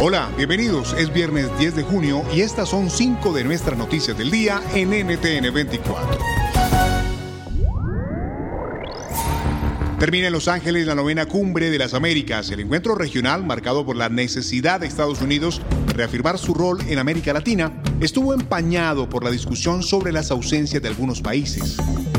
Hola, 0.00 0.30
bienvenidos. 0.36 0.94
Es 0.96 1.12
viernes 1.12 1.50
10 1.58 1.74
de 1.74 1.82
junio 1.82 2.22
y 2.32 2.42
estas 2.42 2.68
son 2.68 2.88
cinco 2.88 3.32
de 3.32 3.42
nuestras 3.42 3.76
noticias 3.76 4.16
del 4.16 4.30
día 4.30 4.62
en 4.72 4.90
NTN 4.90 5.52
24. 5.52 6.18
Termina 9.98 10.28
en 10.28 10.32
Los 10.32 10.46
Ángeles 10.46 10.86
la 10.86 10.94
novena 10.94 11.26
cumbre 11.26 11.72
de 11.72 11.78
las 11.78 11.94
Américas, 11.94 12.48
el 12.52 12.60
encuentro 12.60 12.94
regional 12.94 13.44
marcado 13.44 13.84
por 13.84 13.96
la 13.96 14.08
necesidad 14.08 14.78
de 14.78 14.86
Estados 14.86 15.20
Unidos 15.20 15.60
reafirmar 15.96 16.38
su 16.38 16.54
rol 16.54 16.78
en 16.86 17.00
América 17.00 17.32
Latina, 17.32 17.72
estuvo 18.00 18.32
empañado 18.32 19.08
por 19.08 19.24
la 19.24 19.30
discusión 19.30 19.82
sobre 19.82 20.12
las 20.12 20.30
ausencias 20.30 20.82
de 20.82 20.88
algunos 20.88 21.20
países. 21.20 21.76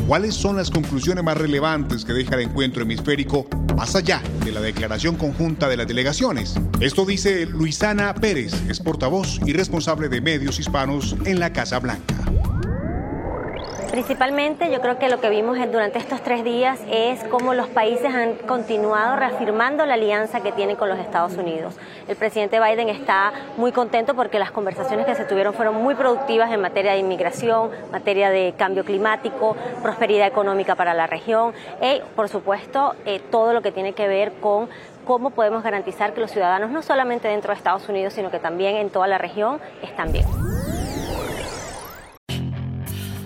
¿Cuáles 0.07 0.35
son 0.35 0.57
las 0.57 0.71
conclusiones 0.71 1.23
más 1.23 1.37
relevantes 1.37 2.03
que 2.03 2.13
deja 2.13 2.35
el 2.35 2.41
encuentro 2.41 2.81
hemisférico 2.81 3.47
más 3.77 3.95
allá 3.95 4.21
de 4.43 4.51
la 4.51 4.59
declaración 4.59 5.15
conjunta 5.15 5.69
de 5.69 5.77
las 5.77 5.87
delegaciones? 5.87 6.55
Esto 6.79 7.05
dice 7.05 7.45
Luisana 7.45 8.13
Pérez, 8.15 8.53
es 8.67 8.79
portavoz 8.79 9.39
y 9.45 9.53
responsable 9.53 10.09
de 10.09 10.21
medios 10.21 10.59
hispanos 10.59 11.15
en 11.25 11.39
la 11.39 11.53
Casa 11.53 11.79
Blanca. 11.79 12.18
Principalmente 13.99 14.71
yo 14.71 14.79
creo 14.79 14.97
que 14.97 15.09
lo 15.09 15.19
que 15.19 15.29
vimos 15.29 15.57
durante 15.73 15.99
estos 15.99 16.21
tres 16.21 16.45
días 16.45 16.79
es 16.89 17.21
cómo 17.25 17.53
los 17.53 17.67
países 17.67 18.05
han 18.05 18.35
continuado 18.35 19.17
reafirmando 19.17 19.85
la 19.85 19.95
alianza 19.95 20.39
que 20.39 20.53
tienen 20.53 20.77
con 20.77 20.87
los 20.87 20.97
Estados 20.99 21.33
Unidos. 21.33 21.75
El 22.07 22.15
presidente 22.15 22.61
Biden 22.61 22.87
está 22.87 23.33
muy 23.57 23.73
contento 23.73 24.15
porque 24.15 24.39
las 24.39 24.51
conversaciones 24.51 25.05
que 25.05 25.15
se 25.15 25.25
tuvieron 25.25 25.53
fueron 25.53 25.75
muy 25.83 25.95
productivas 25.95 26.49
en 26.53 26.61
materia 26.61 26.93
de 26.93 26.99
inmigración, 26.99 27.71
materia 27.91 28.29
de 28.29 28.53
cambio 28.57 28.85
climático, 28.85 29.57
prosperidad 29.83 30.27
económica 30.27 30.75
para 30.75 30.93
la 30.93 31.05
región 31.05 31.53
y, 31.81 32.01
por 32.15 32.29
supuesto, 32.29 32.95
eh, 33.05 33.19
todo 33.29 33.51
lo 33.51 33.61
que 33.61 33.73
tiene 33.73 33.91
que 33.91 34.07
ver 34.07 34.31
con 34.39 34.69
cómo 35.03 35.31
podemos 35.31 35.61
garantizar 35.61 36.13
que 36.13 36.21
los 36.21 36.31
ciudadanos, 36.31 36.69
no 36.69 36.83
solamente 36.83 37.27
dentro 37.27 37.51
de 37.51 37.57
Estados 37.57 37.89
Unidos, 37.89 38.13
sino 38.13 38.31
que 38.31 38.39
también 38.39 38.77
en 38.77 38.91
toda 38.91 39.07
la 39.07 39.17
región, 39.17 39.59
están 39.81 40.13
bien. 40.13 40.25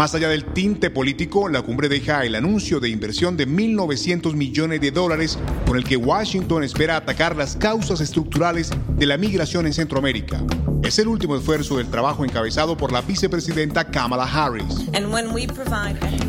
Más 0.00 0.14
allá 0.14 0.30
del 0.30 0.46
tinte 0.46 0.88
político, 0.88 1.50
la 1.50 1.60
cumbre 1.60 1.86
deja 1.90 2.24
el 2.24 2.34
anuncio 2.34 2.80
de 2.80 2.88
inversión 2.88 3.36
de 3.36 3.46
1.900 3.46 4.32
millones 4.32 4.80
de 4.80 4.90
dólares 4.92 5.38
con 5.66 5.76
el 5.76 5.84
que 5.84 5.98
Washington 5.98 6.64
espera 6.64 6.96
atacar 6.96 7.36
las 7.36 7.54
causas 7.54 8.00
estructurales 8.00 8.70
de 8.96 9.04
la 9.04 9.18
migración 9.18 9.66
en 9.66 9.74
Centroamérica. 9.74 10.42
Es 10.82 10.98
el 10.98 11.06
último 11.06 11.36
esfuerzo 11.36 11.76
del 11.76 11.88
trabajo 11.88 12.24
encabezado 12.24 12.78
por 12.78 12.92
la 12.92 13.02
vicepresidenta 13.02 13.84
Kamala 13.84 14.24
Harris. 14.24 14.86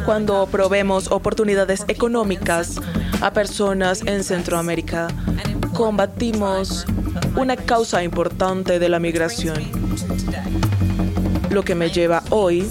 Cuando 0.04 0.50
probemos 0.52 1.10
oportunidades 1.10 1.86
económicas 1.88 2.76
a 3.22 3.32
personas 3.32 4.02
en 4.06 4.26
Centroamérica, 4.26 5.08
combatimos 5.74 6.86
una 7.38 7.56
causa 7.56 8.04
importante 8.04 8.80
de 8.80 8.90
la 8.90 9.00
migración. 9.00 9.64
Lo 11.50 11.64
que 11.64 11.76
me 11.76 11.90
lleva 11.90 12.22
hoy 12.32 12.66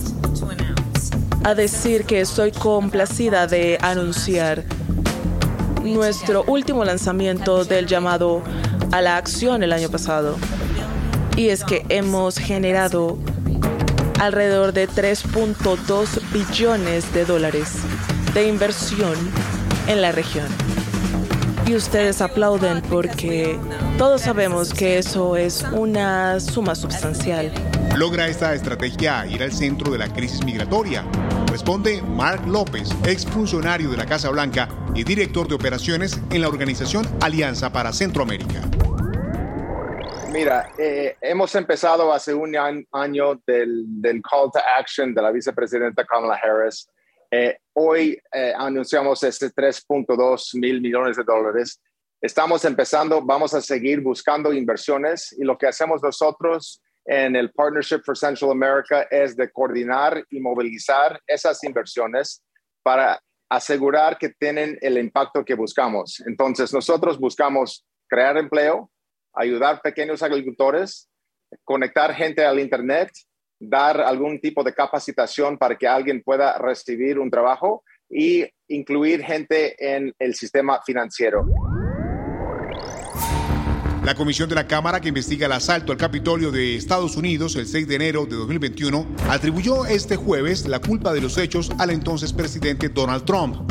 a 1.44 1.54
decir 1.54 2.04
que 2.04 2.20
estoy 2.20 2.52
complacida 2.52 3.46
de 3.46 3.78
anunciar 3.80 4.64
nuestro 5.82 6.44
último 6.44 6.84
lanzamiento 6.84 7.64
del 7.64 7.86
llamado 7.86 8.42
a 8.92 9.00
la 9.00 9.16
acción 9.16 9.62
el 9.62 9.72
año 9.72 9.88
pasado. 9.90 10.36
Y 11.36 11.48
es 11.48 11.64
que 11.64 11.84
hemos 11.88 12.36
generado 12.38 13.18
alrededor 14.20 14.72
de 14.72 14.88
3.2 14.88 16.20
billones 16.32 17.12
de 17.14 17.24
dólares 17.24 17.76
de 18.34 18.46
inversión 18.48 19.14
en 19.86 20.02
la 20.02 20.12
región. 20.12 20.46
Y 21.66 21.74
ustedes 21.74 22.20
aplauden 22.20 22.82
porque 22.82 23.58
todos 23.96 24.22
sabemos 24.22 24.74
que 24.74 24.98
eso 24.98 25.36
es 25.36 25.64
una 25.72 26.38
suma 26.40 26.74
sustancial. 26.74 27.52
¿Logra 27.96 28.28
esta 28.28 28.54
estrategia 28.54 29.26
ir 29.26 29.42
al 29.42 29.52
centro 29.52 29.92
de 29.92 29.98
la 29.98 30.12
crisis 30.12 30.44
migratoria? 30.44 31.04
Responde 31.50 32.00
Mark 32.00 32.46
López, 32.46 32.90
exfuncionario 33.04 33.90
de 33.90 33.96
la 33.96 34.06
Casa 34.06 34.30
Blanca 34.30 34.68
y 34.94 35.02
director 35.02 35.48
de 35.48 35.56
operaciones 35.56 36.20
en 36.30 36.42
la 36.42 36.48
organización 36.48 37.04
Alianza 37.20 37.72
para 37.72 37.92
Centroamérica. 37.92 38.62
Mira, 40.30 40.70
eh, 40.78 41.16
hemos 41.20 41.52
empezado 41.56 42.12
hace 42.12 42.32
un 42.32 42.54
año 42.92 43.42
del, 43.44 44.22
call 44.22 44.52
to 44.52 44.60
action 44.78 45.12
de 45.12 45.22
la 45.22 45.32
vicepresidenta 45.32 46.04
Kamala 46.04 46.38
Harris. 46.40 46.88
Eh, 47.32 47.58
hoy 47.72 48.16
eh, 48.32 48.52
anunciamos 48.56 49.20
este 49.24 49.46
3.2 49.50 50.56
mil 50.56 50.80
millones 50.80 51.16
de 51.16 51.24
dólares. 51.24 51.80
Estamos 52.20 52.64
empezando, 52.64 53.22
vamos 53.22 53.54
a 53.54 53.60
seguir 53.60 54.00
buscando 54.02 54.52
inversiones 54.52 55.34
y 55.36 55.42
lo 55.42 55.58
que 55.58 55.66
hacemos 55.66 56.00
nosotros 56.00 56.80
en 57.04 57.36
el 57.36 57.50
Partnership 57.52 58.02
for 58.04 58.16
Central 58.16 58.50
America 58.50 59.02
es 59.10 59.36
de 59.36 59.50
coordinar 59.50 60.24
y 60.30 60.40
movilizar 60.40 61.20
esas 61.26 61.62
inversiones 61.64 62.42
para 62.82 63.20
asegurar 63.48 64.16
que 64.16 64.30
tienen 64.30 64.78
el 64.80 64.96
impacto 64.98 65.44
que 65.44 65.54
buscamos. 65.54 66.22
Entonces, 66.26 66.72
nosotros 66.72 67.18
buscamos 67.18 67.84
crear 68.08 68.36
empleo, 68.36 68.90
ayudar 69.34 69.80
pequeños 69.82 70.22
agricultores, 70.22 71.08
conectar 71.64 72.14
gente 72.14 72.44
al 72.44 72.60
Internet, 72.60 73.10
dar 73.58 74.00
algún 74.00 74.40
tipo 74.40 74.62
de 74.62 74.72
capacitación 74.72 75.58
para 75.58 75.76
que 75.76 75.86
alguien 75.86 76.22
pueda 76.22 76.56
recibir 76.58 77.18
un 77.18 77.30
trabajo 77.30 77.82
y 78.08 78.46
incluir 78.68 79.22
gente 79.22 79.74
en 79.78 80.14
el 80.18 80.34
sistema 80.34 80.80
financiero. 80.82 81.46
La 84.04 84.14
comisión 84.14 84.48
de 84.48 84.54
la 84.54 84.66
Cámara 84.66 85.00
que 85.00 85.08
investiga 85.08 85.44
el 85.44 85.52
asalto 85.52 85.92
al 85.92 85.98
Capitolio 85.98 86.50
de 86.50 86.74
Estados 86.74 87.16
Unidos 87.16 87.54
el 87.56 87.66
6 87.66 87.86
de 87.86 87.94
enero 87.96 88.24
de 88.24 88.34
2021 88.34 89.06
atribuyó 89.28 89.84
este 89.84 90.16
jueves 90.16 90.66
la 90.66 90.80
culpa 90.80 91.12
de 91.12 91.20
los 91.20 91.36
hechos 91.36 91.70
al 91.78 91.90
entonces 91.90 92.32
presidente 92.32 92.88
Donald 92.88 93.24
Trump. 93.24 93.70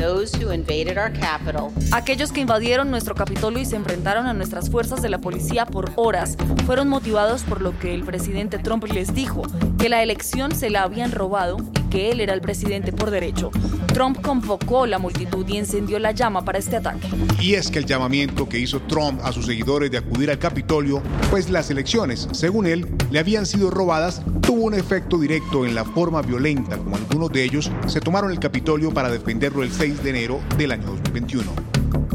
Aquellos 1.92 2.32
que 2.32 2.42
invadieron 2.42 2.92
nuestro 2.92 3.16
Capitolio 3.16 3.60
y 3.60 3.66
se 3.66 3.76
enfrentaron 3.76 4.28
a 4.28 4.34
nuestras 4.34 4.70
fuerzas 4.70 5.02
de 5.02 5.10
la 5.10 5.18
policía 5.18 5.66
por 5.66 5.92
horas 5.96 6.38
fueron 6.68 6.90
motivados 6.90 7.42
por 7.42 7.62
lo 7.62 7.78
que 7.80 7.96
el 7.96 8.04
presidente 8.04 8.60
Trump 8.60 8.84
les 8.86 9.16
dijo, 9.16 9.42
que 9.80 9.90
la 9.90 10.04
elección 10.04 10.54
se 10.56 10.70
la 10.70 10.84
habían 10.84 11.12
robado 11.12 11.58
que 11.90 12.12
él 12.12 12.22
era 12.22 12.34
el 12.34 12.42
presidente 12.42 12.92
por 12.92 13.12
derecho. 13.12 13.52
Trump 13.94 14.22
convocó 14.22 14.86
la 14.86 15.00
multitud 15.00 15.46
y 15.48 15.58
encendió 15.58 16.00
la 16.00 16.12
llama 16.12 16.46
para 16.46 16.60
este 16.60 16.78
ataque. 16.78 17.08
Y 17.42 17.56
es 17.56 17.70
que 17.70 17.80
el 17.80 17.86
llamamiento 17.86 18.48
que 18.48 18.60
hizo 18.60 18.82
Trump 18.82 19.20
a 19.24 19.32
sus 19.32 19.46
seguidores 19.46 19.92
de 19.92 19.98
acudir 19.98 20.30
al 20.30 20.40
Capitolio, 20.40 21.02
pues 21.30 21.50
las 21.50 21.70
elecciones, 21.70 22.28
según 22.32 22.68
él, 22.68 22.88
le 23.12 23.20
habían 23.20 23.46
sido 23.46 23.70
robadas, 23.70 24.22
tuvo 24.42 24.64
un 24.64 24.74
efecto 24.74 25.20
directo 25.20 25.66
en 25.66 25.76
la 25.76 25.86
forma 25.86 26.22
violenta 26.22 26.78
como 26.78 26.96
algunos 26.96 27.32
de 27.32 27.44
ellos 27.44 27.72
se 27.88 28.02
tomaron 28.02 28.32
el 28.32 28.40
Capitolio 28.40 28.92
para 28.92 29.10
defenderlo 29.10 29.64
el 29.64 29.72
6 29.72 30.04
de 30.04 30.10
enero 30.10 30.40
del 30.58 30.72
año 30.72 30.88
2021. 30.88 31.52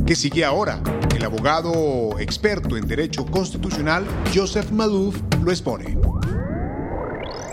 ¿Qué 0.07 0.15
sigue 0.15 0.45
ahora? 0.45 0.83
El 1.17 1.25
abogado 1.25 2.19
experto 2.19 2.77
en 2.77 2.87
derecho 2.87 3.25
constitucional, 3.25 4.05
Joseph 4.35 4.71
Malouf, 4.71 5.17
lo 5.43 5.51
expone. 5.51 5.97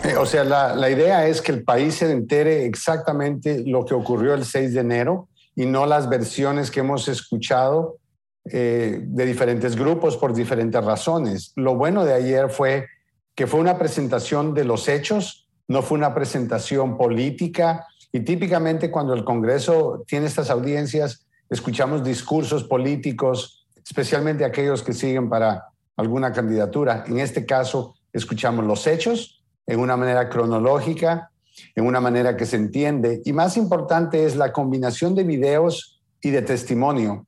Eh, 0.04 0.16
o 0.16 0.26
sea, 0.26 0.42
la, 0.42 0.90
idea 0.90 1.28
es 1.28 1.40
que 1.40 1.52
el 1.52 1.62
país 1.62 1.94
se 1.94 2.10
entere 2.10 2.66
exactamente 2.66 3.62
lo 3.64 3.84
que 3.84 3.94
ocurrió 3.94 4.34
el 4.34 4.44
6 4.44 4.74
de 4.74 4.80
enero 4.80 5.28
y 5.54 5.66
no 5.66 5.86
las 5.86 6.08
versiones 6.08 6.72
que 6.72 6.80
hemos 6.80 7.06
escuchado 7.06 7.98
eh, 8.46 8.98
de 9.00 9.26
diferentes 9.26 9.76
grupos 9.76 10.16
por 10.16 10.34
diferentes 10.34 10.84
razones. 10.84 11.52
Lo 11.54 11.76
bueno 11.76 12.04
de 12.04 12.14
ayer 12.14 12.50
fue 12.50 12.88
que 13.36 13.46
fue 13.46 13.60
una 13.60 13.78
presentación 13.78 14.54
de 14.54 14.64
los 14.64 14.88
hechos, 14.88 15.48
no 15.68 15.82
fue 15.82 15.98
una 15.98 16.12
presentación 16.12 16.96
política 16.96 17.86
y 18.10 18.20
típicamente 18.20 18.90
cuando 18.90 19.14
el 19.14 19.22
Congreso 19.22 20.02
tiene 20.08 20.26
estas 20.26 20.50
audiencias, 20.50 21.26
escuchamos 21.48 22.02
discursos 22.02 22.64
políticos, 22.64 23.68
especialmente 23.84 24.44
aquellos 24.44 24.82
que 24.82 24.94
siguen 24.94 25.28
para 25.28 25.68
alguna 25.96 26.32
candidatura. 26.32 27.04
En 27.06 27.20
este 27.20 27.46
caso, 27.46 27.94
escuchamos 28.12 28.64
los 28.64 28.84
hechos 28.88 29.41
en 29.72 29.80
una 29.80 29.96
manera 29.96 30.28
cronológica, 30.28 31.30
en 31.74 31.86
una 31.86 31.98
manera 31.98 32.36
que 32.36 32.44
se 32.44 32.56
entiende. 32.56 33.22
Y 33.24 33.32
más 33.32 33.56
importante 33.56 34.26
es 34.26 34.36
la 34.36 34.52
combinación 34.52 35.14
de 35.14 35.24
videos 35.24 36.02
y 36.20 36.28
de 36.28 36.42
testimonio. 36.42 37.26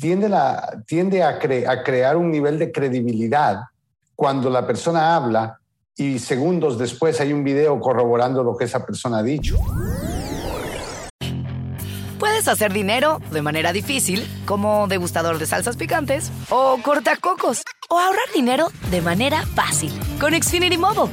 Tiende, 0.00 0.28
la, 0.28 0.84
tiende 0.86 1.24
a, 1.24 1.30
a 1.30 1.82
crear 1.82 2.16
un 2.16 2.30
nivel 2.30 2.60
de 2.60 2.70
credibilidad 2.70 3.58
cuando 4.14 4.50
la 4.50 4.64
persona 4.64 5.16
habla 5.16 5.58
y 5.96 6.20
segundos 6.20 6.78
después 6.78 7.20
hay 7.20 7.32
un 7.32 7.42
video 7.42 7.80
corroborando 7.80 8.44
lo 8.44 8.56
que 8.56 8.66
esa 8.66 8.86
persona 8.86 9.18
ha 9.18 9.22
dicho. 9.24 9.58
Puedes 12.20 12.46
hacer 12.46 12.72
dinero 12.72 13.20
de 13.32 13.42
manera 13.42 13.72
difícil, 13.72 14.24
como 14.46 14.86
degustador 14.86 15.38
de 15.38 15.46
salsas 15.46 15.76
picantes, 15.76 16.30
o 16.50 16.78
cortacocos, 16.82 17.62
o 17.88 17.98
ahorrar 17.98 18.32
dinero 18.32 18.68
de 18.92 19.02
manera 19.02 19.44
fácil 19.56 19.92
con 20.20 20.32
Xfinity 20.32 20.78
Mobile. 20.78 21.12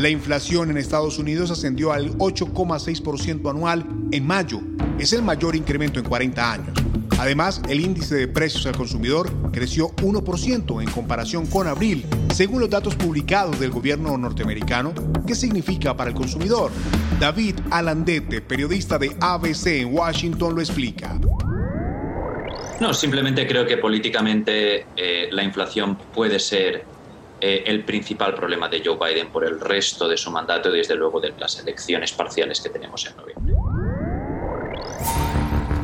La 0.00 0.08
inflación 0.08 0.70
en 0.70 0.78
Estados 0.78 1.18
Unidos 1.18 1.50
ascendió 1.50 1.92
al 1.92 2.16
8,6% 2.16 3.50
anual 3.50 3.84
en 4.12 4.26
mayo. 4.26 4.62
Es 4.98 5.12
el 5.12 5.20
mayor 5.20 5.54
incremento 5.54 5.98
en 5.98 6.06
40 6.06 6.52
años. 6.52 6.78
Además, 7.18 7.60
el 7.68 7.80
índice 7.80 8.14
de 8.14 8.26
precios 8.26 8.64
al 8.64 8.74
consumidor 8.74 9.30
creció 9.52 9.90
1% 9.96 10.82
en 10.82 10.90
comparación 10.90 11.46
con 11.46 11.66
abril, 11.66 12.06
según 12.32 12.60
los 12.60 12.70
datos 12.70 12.94
publicados 12.94 13.60
del 13.60 13.72
gobierno 13.72 14.16
norteamericano. 14.16 14.94
¿Qué 15.26 15.34
significa 15.34 15.94
para 15.94 16.08
el 16.08 16.16
consumidor? 16.16 16.70
David 17.20 17.56
Alandete, 17.70 18.40
periodista 18.40 18.98
de 18.98 19.14
ABC 19.20 19.66
en 19.66 19.94
Washington, 19.94 20.54
lo 20.54 20.62
explica. 20.62 21.20
No, 22.80 22.94
simplemente 22.94 23.46
creo 23.46 23.66
que 23.66 23.76
políticamente 23.76 24.86
eh, 24.96 25.28
la 25.30 25.42
inflación 25.42 25.98
puede 26.14 26.38
ser 26.38 26.86
eh, 27.40 27.64
el 27.66 27.84
principal 27.84 28.34
problema 28.34 28.68
de 28.68 28.82
Joe 28.84 28.96
Biden 28.96 29.30
por 29.30 29.44
el 29.44 29.60
resto 29.60 30.08
de 30.08 30.16
su 30.16 30.30
mandato 30.30 30.74
y 30.74 30.78
desde 30.78 30.94
luego 30.94 31.20
de 31.20 31.32
las 31.38 31.58
elecciones 31.58 32.12
parciales 32.12 32.60
que 32.60 32.68
tenemos 32.68 33.06
en 33.06 33.16
noviembre. 33.16 33.54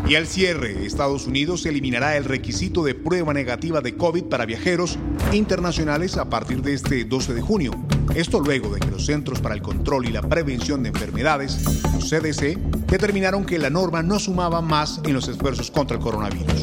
Y 0.08 0.14
al 0.14 0.28
cierre, 0.28 0.86
Estados 0.86 1.26
Unidos 1.26 1.66
eliminará 1.66 2.16
el 2.16 2.24
requisito 2.24 2.84
de 2.84 2.94
prueba 2.94 3.34
negativa 3.34 3.80
de 3.80 3.96
COVID 3.96 4.26
para 4.26 4.46
viajeros 4.46 4.98
internacionales 5.32 6.16
a 6.16 6.30
partir 6.30 6.62
de 6.62 6.74
este 6.74 7.04
12 7.04 7.34
de 7.34 7.40
junio. 7.40 7.72
Esto 8.14 8.38
luego 8.38 8.72
de 8.72 8.78
que 8.78 8.90
los 8.90 9.04
Centros 9.04 9.40
para 9.40 9.56
el 9.56 9.62
Control 9.62 10.06
y 10.06 10.12
la 10.12 10.22
Prevención 10.22 10.84
de 10.84 10.90
Enfermedades, 10.90 11.58
los 11.92 12.08
CDC, 12.08 12.56
determinaron 12.86 13.44
que 13.44 13.58
la 13.58 13.68
norma 13.68 14.04
no 14.04 14.20
sumaba 14.20 14.62
más 14.62 15.00
en 15.04 15.12
los 15.12 15.26
esfuerzos 15.26 15.72
contra 15.72 15.96
el 15.96 16.02
coronavirus. 16.02 16.62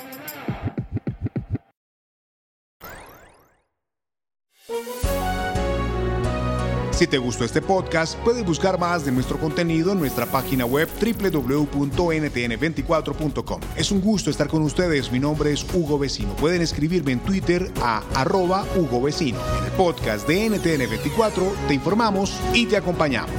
Si 7.01 7.07
te 7.07 7.17
gustó 7.17 7.43
este 7.45 7.63
podcast, 7.63 8.13
puedes 8.19 8.45
buscar 8.45 8.77
más 8.77 9.03
de 9.03 9.11
nuestro 9.11 9.39
contenido 9.39 9.91
en 9.91 9.97
nuestra 9.97 10.27
página 10.27 10.67
web 10.67 10.87
www.ntn24.com. 11.01 13.61
Es 13.75 13.91
un 13.91 14.01
gusto 14.01 14.29
estar 14.29 14.47
con 14.47 14.61
ustedes. 14.61 15.11
Mi 15.11 15.19
nombre 15.19 15.51
es 15.51 15.65
Hugo 15.73 15.97
Vecino. 15.97 16.35
Pueden 16.35 16.61
escribirme 16.61 17.13
en 17.13 17.19
Twitter 17.21 17.71
a 17.81 18.03
arroba 18.13 18.67
Hugo 18.75 19.01
Vecino. 19.01 19.39
En 19.57 19.65
el 19.65 19.71
podcast 19.71 20.27
de 20.27 20.47
NTN24 20.47 21.41
te 21.67 21.73
informamos 21.73 22.39
y 22.53 22.67
te 22.67 22.77
acompañamos. 22.77 23.33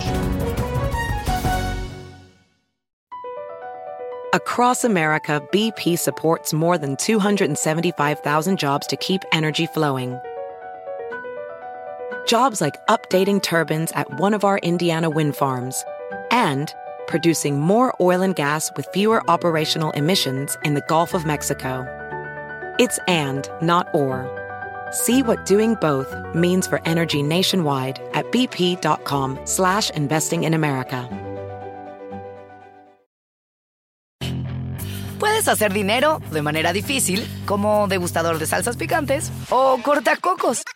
Across 4.33 4.85
America, 4.85 5.41
BP 5.53 5.97
supports 5.97 6.53
more 6.53 6.79
than 6.79 6.97
275,000 6.97 8.59
jobs 8.59 8.89
to 8.89 8.97
keep 8.97 9.21
energy 9.31 9.69
flowing. 9.69 10.19
Jobs 12.27 12.61
like 12.61 12.85
updating 12.89 13.43
turbines 13.43 13.93
at 13.93 14.19
one 14.19 14.35
of 14.35 14.45
our 14.45 14.59
Indiana 14.59 15.09
wind 15.09 15.37
farms, 15.37 15.85
and 16.31 16.75
producing 17.07 17.61
more 17.61 17.95
oil 18.01 18.23
and 18.23 18.35
gas 18.35 18.71
with 18.77 18.87
fewer 18.95 19.23
operational 19.31 19.91
emissions 19.93 20.57
in 20.65 20.75
the 20.75 20.83
Gulf 20.89 21.15
of 21.15 21.25
Mexico. 21.25 21.87
It's 22.79 22.99
and, 23.07 23.49
not 23.61 23.89
or. 23.95 24.27
See 24.91 25.23
what 25.23 25.47
doing 25.47 25.75
both 25.81 26.15
means 26.35 26.67
for 26.67 26.81
energy 26.85 27.23
nationwide 27.23 28.01
at 28.15 28.31
bp.com 28.33 29.39
slash 29.45 29.91
investing 29.91 30.45
in 30.45 30.55
America. 30.55 31.09
Puedes 35.23 35.47
hacer 35.47 35.73
dinero 35.73 36.21
de 36.33 36.43
manera 36.43 36.73
difícil, 36.73 37.25
como 37.47 37.87
degustador 37.87 38.41
de 38.41 38.47
salsas 38.47 38.77
picantes, 38.77 39.31
o 39.51 39.79
cortacocos, 39.81 40.65